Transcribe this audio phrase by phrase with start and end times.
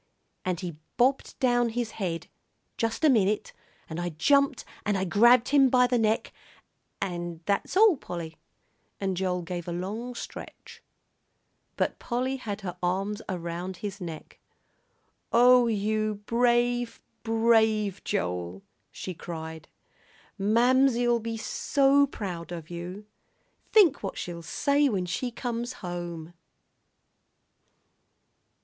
[0.43, 2.25] and he bobbed down his head,
[2.75, 3.53] just a minute,
[3.87, 6.33] and I jumped and I grabbed him by the neck,
[6.99, 8.37] and that's all, Polly."
[8.99, 10.81] And Joel gave a long stretch.
[11.77, 14.39] But Polly had her arms around his neck.
[15.31, 19.67] "Oh, you brave, brave Joel," she cried.
[20.35, 23.05] "Mamsie'll be so proud of you!
[23.71, 26.33] Think what she'll say when she comes home!"